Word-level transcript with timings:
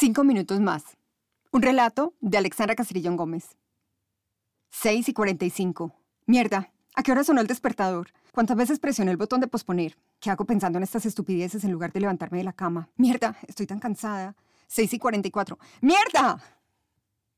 Cinco 0.00 0.22
minutos 0.22 0.60
más. 0.60 0.84
Un 1.50 1.60
relato 1.60 2.14
de 2.20 2.38
Alexandra 2.38 2.76
Castrillón 2.76 3.16
Gómez. 3.16 3.56
6 4.70 5.08
y 5.08 5.12
45. 5.12 5.92
Mierda, 6.24 6.70
¿a 6.94 7.02
qué 7.02 7.10
hora 7.10 7.24
sonó 7.24 7.40
el 7.40 7.48
despertador? 7.48 8.10
¿Cuántas 8.30 8.56
veces 8.56 8.78
presioné 8.78 9.10
el 9.10 9.16
botón 9.16 9.40
de 9.40 9.48
posponer? 9.48 9.98
¿Qué 10.20 10.30
hago 10.30 10.44
pensando 10.44 10.78
en 10.78 10.84
estas 10.84 11.04
estupideces 11.04 11.64
en 11.64 11.72
lugar 11.72 11.92
de 11.92 11.98
levantarme 11.98 12.38
de 12.38 12.44
la 12.44 12.52
cama? 12.52 12.90
Mierda, 12.94 13.36
estoy 13.48 13.66
tan 13.66 13.80
cansada. 13.80 14.36
6 14.68 14.94
y 14.94 14.98
44. 15.00 15.58
¡Mierda! 15.80 16.40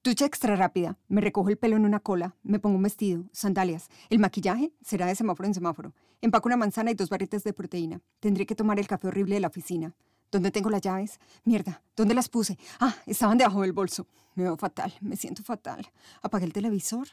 Ducha 0.05 0.27
extra 0.27 0.55
rápida. 0.55 0.99
Me 1.09 1.23
recojo 1.23 1.49
el 1.49 1.57
pelo 1.57 1.77
en 1.77 1.87
una 1.87 2.01
cola. 2.01 2.37
Me 2.43 2.59
pongo 2.59 2.77
un 2.77 2.83
vestido, 2.83 3.25
sandalias. 3.33 3.89
El 4.11 4.19
maquillaje 4.19 4.71
será 4.83 5.07
de 5.07 5.15
semáforo 5.15 5.47
en 5.47 5.55
semáforo. 5.55 5.95
Empaco 6.21 6.49
una 6.49 6.59
manzana 6.59 6.91
y 6.91 6.95
dos 6.95 7.09
barritas 7.09 7.43
de 7.43 7.55
proteína. 7.55 8.03
Tendré 8.19 8.45
que 8.45 8.55
tomar 8.55 8.79
el 8.79 8.87
café 8.87 9.09
horrible 9.09 9.37
de 9.37 9.41
la 9.41 9.49
oficina. 9.49 9.95
¿Dónde 10.31 10.53
tengo 10.53 10.71
las 10.71 10.81
llaves? 10.81 11.19
Mierda, 11.45 11.83
¿dónde 11.97 12.15
las 12.15 12.29
puse? 12.29 12.57
Ah, 12.79 12.95
estaban 13.07 13.37
debajo 13.37 13.63
del 13.63 13.73
bolso. 13.73 14.07
Me 14.35 14.45
veo 14.45 14.57
fatal, 14.57 14.95
me 15.01 15.17
siento 15.17 15.43
fatal. 15.43 15.91
Apagué 16.23 16.45
el 16.47 16.53
televisor. 16.53 17.09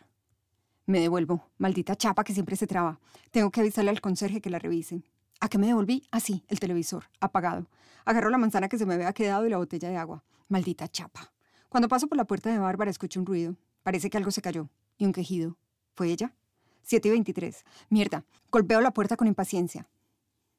Me 0.86 1.00
devuelvo. 1.00 1.50
Maldita 1.58 1.96
chapa 1.96 2.24
que 2.24 2.34
siempre 2.34 2.56
se 2.56 2.68
traba. 2.68 3.00
Tengo 3.32 3.50
que 3.50 3.62
avisarle 3.62 3.90
al 3.90 4.02
conserje 4.02 4.40
que 4.40 4.52
la 4.52 4.60
revise. 4.60 5.02
¿A 5.40 5.50
qué 5.50 5.58
me 5.58 5.68
devolví? 5.68 6.04
Ah, 6.12 6.20
sí, 6.20 6.44
el 6.48 6.60
televisor, 6.60 7.06
apagado. 7.20 7.68
Agarro 8.06 8.30
la 8.30 8.38
manzana 8.38 8.70
que 8.70 8.78
se 8.78 8.86
me 8.86 8.94
había 8.94 9.12
quedado 9.14 9.48
y 9.48 9.50
la 9.50 9.58
botella 9.58 9.90
de 9.90 9.98
agua. 9.98 10.24
Maldita 10.48 10.88
chapa. 10.88 11.34
Cuando 11.70 11.88
paso 11.90 12.08
por 12.08 12.18
la 12.18 12.26
puerta 12.26 12.52
de 12.52 12.60
Bárbara 12.60 12.92
escucho 12.92 13.20
un 13.20 13.26
ruido. 13.26 13.58
Parece 13.82 14.10
que 14.10 14.18
algo 14.18 14.32
se 14.32 14.42
cayó. 14.42 14.70
Y 14.98 15.06
un 15.06 15.12
quejido. 15.12 15.58
¿Fue 15.96 16.10
ella? 16.10 16.36
7 16.84 17.08
y 17.08 17.12
23. 17.12 17.66
Mierda. 17.90 18.26
Golpeo 18.52 18.80
la 18.80 18.92
puerta 18.92 19.18
con 19.18 19.28
impaciencia. 19.28 19.90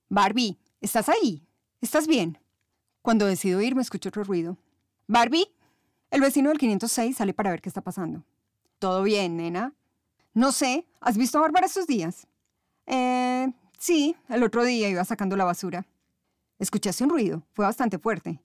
Barbie, 0.09 0.59
¿estás 0.81 1.09
ahí? 1.09 1.47
¿Estás 1.81 2.07
bien? 2.07 2.39
Cuando 3.09 3.25
decido 3.25 3.63
irme 3.63 3.81
escucho 3.81 4.11
otro 4.11 4.23
ruido. 4.23 4.59
Barbie. 5.07 5.49
El 6.11 6.21
vecino 6.21 6.51
del 6.51 6.59
506 6.59 7.17
sale 7.17 7.33
para 7.33 7.51
ver 7.51 7.63
qué 7.63 7.71
está 7.71 7.81
pasando. 7.81 8.23
¿Todo 8.79 9.03
bien, 9.03 9.39
nena? 9.39 9.73
No 10.35 10.53
sé. 10.53 10.87
¿Has 11.01 11.17
visto 11.17 11.39
a 11.39 11.41
Bárbara 11.41 11.65
estos 11.65 11.87
días? 11.87 12.27
Eh, 12.85 13.51
sí. 13.79 14.15
El 14.29 14.43
otro 14.43 14.63
día 14.63 14.91
iba 14.91 15.03
sacando 15.07 15.39
la 15.39 15.47
basura. 15.47 15.87
¿Escuchaste 16.59 17.03
un 17.03 17.09
ruido? 17.09 17.43
Fue 17.55 17.65
bastante 17.65 17.99
fuerte. 17.99 18.43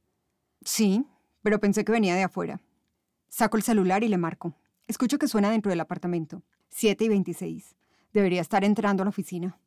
Sí, 0.63 1.05
pero 1.41 1.59
pensé 1.59 1.83
que 1.83 1.91
venía 1.91 2.15
de 2.15 2.23
afuera. 2.23 2.61
Saco 3.27 3.57
el 3.57 3.63
celular 3.63 4.05
y 4.05 4.07
le 4.07 4.17
marco. 4.17 4.53
Escucho 4.87 5.19
que 5.19 5.27
suena 5.27 5.51
dentro 5.51 5.71
del 5.71 5.81
apartamento. 5.81 6.41
7 6.69 7.03
y 7.03 7.09
26. 7.09 7.75
Debería 8.13 8.39
estar 8.39 8.63
entrando 8.63 9.03
a 9.03 9.07
la 9.07 9.09
oficina. 9.09 9.59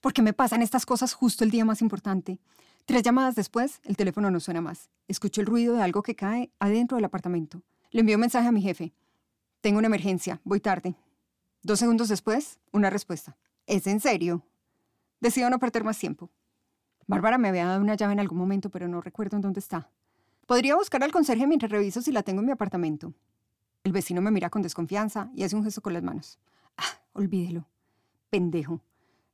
¿Por 0.00 0.12
qué 0.12 0.22
me 0.22 0.32
pasan 0.32 0.60
estas 0.60 0.86
cosas 0.86 1.14
justo 1.14 1.44
el 1.44 1.52
día 1.52 1.64
más 1.64 1.80
importante? 1.82 2.40
Tres 2.86 3.02
llamadas 3.02 3.34
después, 3.34 3.80
el 3.84 3.96
teléfono 3.96 4.30
no 4.30 4.40
suena 4.40 4.60
más. 4.60 4.90
Escucho 5.08 5.40
el 5.40 5.46
ruido 5.46 5.74
de 5.74 5.82
algo 5.82 6.02
que 6.02 6.14
cae 6.14 6.50
adentro 6.58 6.96
del 6.96 7.06
apartamento. 7.06 7.62
Le 7.90 8.00
envío 8.00 8.16
un 8.16 8.20
mensaje 8.20 8.46
a 8.46 8.52
mi 8.52 8.60
jefe. 8.60 8.92
Tengo 9.62 9.78
una 9.78 9.86
emergencia, 9.86 10.40
voy 10.44 10.60
tarde. 10.60 10.94
Dos 11.62 11.78
segundos 11.78 12.08
después, 12.10 12.58
una 12.72 12.90
respuesta. 12.90 13.38
¿Es 13.66 13.86
en 13.86 14.00
serio? 14.00 14.42
Decido 15.20 15.48
no 15.48 15.58
perder 15.58 15.82
más 15.82 15.98
tiempo. 15.98 16.28
Bárbara 17.06 17.38
me 17.38 17.48
había 17.48 17.64
dado 17.64 17.80
una 17.80 17.94
llave 17.94 18.12
en 18.12 18.20
algún 18.20 18.36
momento, 18.36 18.70
pero 18.70 18.86
no 18.86 19.00
recuerdo 19.00 19.36
en 19.36 19.42
dónde 19.42 19.60
está. 19.60 19.88
Podría 20.46 20.76
buscar 20.76 21.02
al 21.02 21.12
conserje 21.12 21.46
mientras 21.46 21.72
reviso 21.72 22.02
si 22.02 22.12
la 22.12 22.22
tengo 22.22 22.40
en 22.40 22.46
mi 22.46 22.52
apartamento. 22.52 23.14
El 23.82 23.92
vecino 23.92 24.20
me 24.20 24.30
mira 24.30 24.50
con 24.50 24.60
desconfianza 24.60 25.30
y 25.34 25.42
hace 25.42 25.56
un 25.56 25.64
gesto 25.64 25.80
con 25.80 25.94
las 25.94 26.02
manos. 26.02 26.38
Ah, 26.76 27.00
olvídelo. 27.14 27.66
Pendejo. 28.28 28.82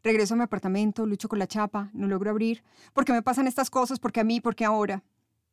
Regreso 0.02 0.34
a 0.34 0.36
mi 0.36 0.42
apartamento, 0.44 1.04
lucho 1.06 1.28
con 1.28 1.38
la 1.38 1.46
chapa, 1.46 1.90
no 1.92 2.06
logro 2.06 2.30
abrir. 2.30 2.62
¿Por 2.92 3.04
qué 3.04 3.12
me 3.12 3.22
pasan 3.22 3.46
estas 3.46 3.70
cosas? 3.70 3.98
¿Por 3.98 4.12
qué 4.12 4.20
a 4.20 4.24
mí? 4.24 4.40
¿Por 4.40 4.54
qué 4.54 4.64
ahora? 4.64 5.02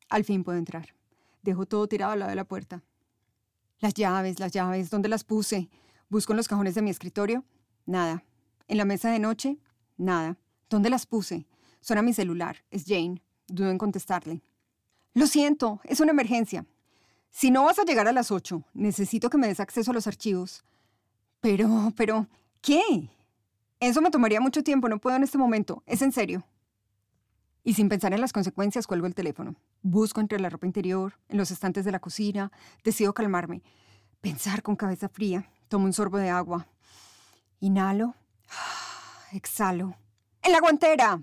Al 0.10 0.24
fin 0.24 0.44
puedo 0.44 0.58
entrar. 0.58 0.96
Dejo 1.42 1.66
todo 1.66 1.88
tirado 1.88 2.14
al 2.14 2.20
lado 2.20 2.30
de 2.30 2.36
la 2.36 2.46
puerta. 2.46 2.84
Las 3.80 3.94
llaves, 3.94 4.40
las 4.40 4.52
llaves, 4.52 4.90
¿dónde 4.90 5.10
las 5.10 5.24
puse? 5.24 5.70
Busco 6.10 6.34
en 6.34 6.38
los 6.38 6.48
cajones 6.48 6.76
de 6.76 6.82
mi 6.82 6.90
escritorio. 6.90 7.44
Nada. 7.86 8.24
En 8.68 8.78
la 8.78 8.86
mesa 8.86 9.12
de 9.12 9.20
noche. 9.20 9.58
Nada. 9.98 10.38
¿Dónde 10.70 10.90
las 10.90 11.06
puse? 11.06 11.46
Suena 11.82 12.02
mi 12.02 12.14
celular. 12.14 12.64
Es 12.72 12.86
Jane. 12.86 13.22
Dudo 13.48 13.70
en 13.70 13.78
contestarle. 13.78 14.42
Lo 15.14 15.28
siento, 15.28 15.80
es 15.84 16.00
una 16.00 16.12
emergencia. 16.12 16.66
Si 17.30 17.52
no 17.52 17.66
vas 17.66 17.80
a 17.80 17.84
llegar 17.84 18.08
a 18.08 18.12
las 18.12 18.32
8, 18.32 18.64
necesito 18.74 19.30
que 19.30 19.38
me 19.38 19.48
des 19.48 19.60
acceso 19.60 19.92
a 19.92 19.94
los 19.94 20.08
archivos. 20.08 20.64
Pero, 21.42 21.94
pero, 21.96 22.28
¿qué? 22.62 23.10
Eso 23.80 24.02
me 24.02 24.10
tomaría 24.10 24.42
mucho 24.42 24.64
tiempo, 24.64 24.90
no 24.90 25.00
puedo 25.00 25.16
en 25.16 25.24
este 25.24 25.38
momento, 25.38 25.84
es 25.86 26.02
en 26.02 26.12
serio. 26.12 26.46
Y 27.64 27.74
sin 27.74 27.90
pensar 27.90 28.14
en 28.14 28.22
las 28.22 28.34
consecuencias, 28.34 28.88
cuelgo 28.88 29.08
el 29.08 29.14
teléfono. 29.14 29.56
Busco 29.82 30.22
entre 30.22 30.40
la 30.40 30.50
ropa 30.50 30.66
interior, 30.66 31.20
en 31.28 31.38
los 31.38 31.52
estantes 31.52 31.86
de 31.86 31.92
la 31.92 32.00
cocina, 32.00 32.52
decido 32.84 33.14
calmarme. 33.14 33.62
Pensar 34.22 34.64
con 34.64 34.76
cabeza 34.76 35.10
fría. 35.10 35.52
Tomo 35.68 35.86
un 35.86 35.94
sorbo 35.94 36.18
de 36.18 36.30
agua. 36.30 36.68
Inhalo. 37.60 38.16
Exhalo. 39.34 39.96
¡En 40.42 40.54
la 40.54 40.62
guantera! 40.62 41.22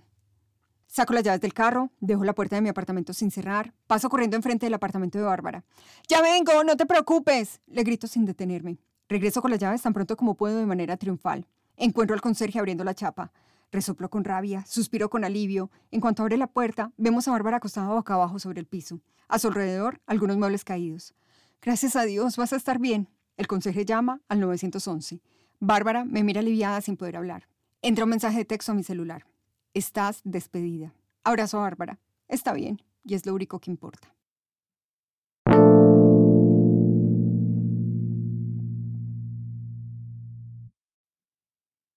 Saco 0.87 1.13
las 1.13 1.25
llaves 1.25 1.41
del 1.41 1.55
carro, 1.55 1.91
dejo 1.99 2.25
la 2.25 2.35
puerta 2.35 2.57
de 2.57 2.63
mi 2.63 2.69
apartamento 2.69 3.13
sin 3.13 3.31
cerrar, 3.31 3.73
paso 3.87 4.09
corriendo 4.09 4.37
enfrente 4.37 4.67
del 4.67 4.75
apartamento 4.75 5.19
de 5.19 5.25
Bárbara. 5.25 5.65
¡Ya 6.09 6.21
vengo! 6.21 6.63
¡No 6.63 6.77
te 6.77 6.87
preocupes! 6.87 7.61
Le 7.67 7.83
grito 7.83 8.07
sin 8.07 8.27
detenerme. 8.27 8.79
Regreso 9.09 9.43
con 9.43 9.51
las 9.51 9.59
llaves 9.59 9.83
tan 9.83 9.93
pronto 9.93 10.17
como 10.17 10.37
puedo 10.37 10.59
de 10.59 10.67
manera 10.67 10.97
triunfal. 10.97 11.49
Encuentro 11.77 12.15
al 12.15 12.21
conserje 12.21 12.59
abriendo 12.59 12.85
la 12.85 12.95
chapa. 12.95 13.33
Resoplo 13.73 14.09
con 14.09 14.25
rabia, 14.25 14.65
suspiro 14.67 15.11
con 15.11 15.25
alivio. 15.25 15.71
En 15.91 16.01
cuanto 16.01 16.23
abre 16.23 16.37
la 16.37 16.47
puerta, 16.47 16.93
vemos 16.97 17.27
a 17.27 17.33
Bárbara 17.33 17.57
acostada 17.57 17.89
boca 17.89 18.15
abajo 18.15 18.39
sobre 18.39 18.61
el 18.61 18.67
piso. 18.67 19.01
A 19.27 19.39
su 19.39 19.49
alrededor, 19.49 20.01
algunos 20.07 20.37
muebles 20.37 20.65
caídos. 20.65 21.15
Gracias 21.61 21.97
a 21.97 22.05
Dios, 22.05 22.37
vas 22.37 22.53
a 22.53 22.57
estar 22.57 22.79
bien. 22.79 23.09
El 23.37 23.49
conserje 23.49 23.85
llama 23.85 24.21
al 24.29 24.39
911. 24.39 25.21
Bárbara 25.59 26.05
me 26.05 26.23
mira 26.23 26.41
aliviada 26.41 26.81
sin 26.81 26.97
poder 26.97 27.17
hablar. 27.17 27.49
Entra 27.83 28.05
un 28.05 28.11
mensaje 28.11 28.39
de 28.39 28.45
texto 28.45 28.73
a 28.73 28.75
mi 28.75 28.85
celular. 28.85 29.27
Estás 29.73 30.21
despedida. 30.23 30.95
Abrazo 31.25 31.59
a 31.59 31.63
Bárbara. 31.63 31.99
Está 32.29 32.53
bien, 32.53 32.81
y 33.03 33.15
es 33.15 33.27
lo 33.27 33.35
único 33.35 33.59
que 33.59 33.71
importa. 33.71 34.15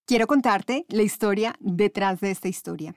Quiero 0.08 0.26
contarte 0.26 0.86
la 0.88 1.02
historia 1.02 1.58
detrás 1.60 2.22
de 2.22 2.32
esta 2.32 2.48
historia. 2.48 2.96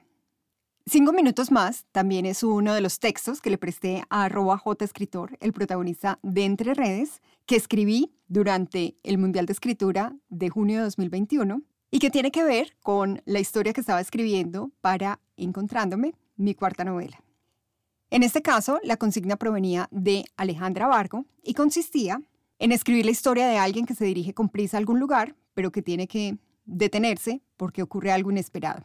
Cinco 0.87 1.13
minutos 1.13 1.51
más 1.51 1.85
también 1.91 2.25
es 2.25 2.45
uno 2.45 2.73
de 2.73 2.81
los 2.81 3.01
textos 3.01 3.41
que 3.41 3.51
le 3.51 3.59
presté 3.59 4.05
a 4.11 4.27
arroba 4.27 4.57
J 4.57 4.85
escritor, 4.85 5.37
el 5.41 5.53
protagonista 5.53 6.21
de 6.23 6.45
Entre 6.45 6.73
Redes, 6.73 7.21
que 7.47 7.57
escribí 7.57 8.13
durante 8.29 8.95
el 9.03 9.19
Mundial 9.19 9.47
de 9.47 9.53
Escritura 9.53 10.15
de 10.29 10.51
junio 10.51 10.77
de 10.77 10.85
2021 10.85 11.63
y 11.91 11.99
que 11.99 12.11
tiene 12.11 12.31
que 12.31 12.45
ver 12.45 12.77
con 12.81 13.23
la 13.25 13.41
historia 13.41 13.73
que 13.73 13.81
estaba 13.81 14.01
escribiendo 14.01 14.71
para 14.81 15.19
Encontrándome, 15.37 16.15
mi 16.37 16.55
cuarta 16.55 16.85
novela. 16.85 17.25
En 18.11 18.23
este 18.23 18.41
caso, 18.41 18.79
la 18.85 18.99
consigna 18.99 19.35
provenía 19.35 19.89
de 19.91 20.27
Alejandra 20.37 20.87
Vargo 20.87 21.25
y 21.43 21.55
consistía 21.55 22.23
en 22.61 22.71
escribir 22.71 23.05
la 23.05 23.11
historia 23.11 23.49
de 23.49 23.59
alguien 23.59 23.85
que 23.85 23.97
se 23.97 24.05
dirige 24.05 24.33
con 24.33 24.49
prisa 24.49 24.77
a 24.77 24.79
algún 24.79 25.01
lugar, 25.01 25.35
pero 25.55 25.73
que 25.73 25.83
tiene 25.83 26.07
que 26.07 26.39
detenerse 26.71 27.43
porque 27.57 27.83
ocurre 27.83 28.13
algo 28.13 28.31
inesperado. 28.31 28.85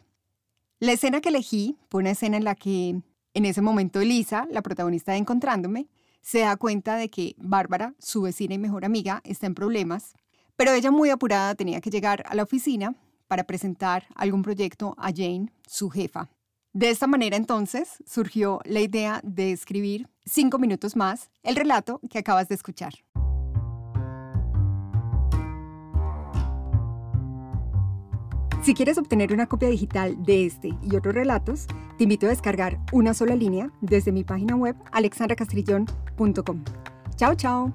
La 0.79 0.91
escena 0.91 1.22
que 1.22 1.29
elegí 1.29 1.78
fue 1.90 2.01
una 2.01 2.12
escena 2.12 2.38
en 2.38 2.44
la 2.44 2.56
que 2.56 3.01
en 3.34 3.46
ese 3.46 3.62
momento 3.62 4.01
Elisa, 4.01 4.47
la 4.51 4.62
protagonista 4.62 5.12
de 5.12 5.19
Encontrándome, 5.19 5.88
se 6.22 6.40
da 6.40 6.57
cuenta 6.57 6.96
de 6.96 7.09
que 7.09 7.35
Bárbara, 7.38 7.94
su 8.00 8.23
vecina 8.23 8.56
y 8.56 8.57
mejor 8.57 8.84
amiga, 8.84 9.22
está 9.23 9.46
en 9.46 9.56
problemas, 9.56 10.13
pero 10.56 10.73
ella 10.73 10.90
muy 10.90 11.09
apurada 11.09 11.53
tenía 11.56 11.81
que 11.81 11.90
llegar 11.90 12.23
a 12.28 12.35
la 12.35 12.44
oficina 12.44 12.96
para 13.28 13.44
presentar 13.44 14.07
algún 14.16 14.41
proyecto 14.41 14.96
a 14.97 15.12
Jane, 15.12 15.52
su 15.67 15.90
jefa. 15.90 16.29
De 16.73 16.90
esta 16.90 17.07
manera 17.07 17.38
entonces 17.38 18.03
surgió 18.06 18.59
la 18.66 18.81
idea 18.81 19.22
de 19.23 19.52
escribir 19.52 20.09
cinco 20.25 20.57
minutos 20.57 20.96
más 20.96 21.29
el 21.43 21.55
relato 21.55 22.02
que 22.09 22.20
acabas 22.20 22.49
de 22.49 22.55
escuchar. 22.55 23.04
Si 28.66 28.73
quieres 28.73 28.97
obtener 28.97 29.32
una 29.32 29.46
copia 29.46 29.70
digital 29.70 30.23
de 30.23 30.47
este 30.47 30.73
y 30.82 30.96
otros 30.96 31.14
relatos, 31.14 31.67
te 32.00 32.06
invito 32.06 32.26
a 32.26 32.29
descargar 32.29 32.79
una 32.91 33.14
sola 33.14 33.35
línea 33.35 33.70
desde 33.79 34.12
mi 34.12 34.23
página 34.23 34.56
web 34.56 34.76
alexandracastrillón.com. 34.91 36.64
Chao, 37.16 37.35
chao. 37.35 37.72